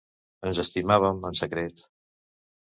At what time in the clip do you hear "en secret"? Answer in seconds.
1.31-1.85